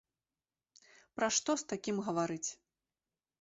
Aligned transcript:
Пра 1.17 1.29
што 1.35 1.51
з 1.63 1.67
такім 1.73 2.01
гаварыць? 2.09 2.49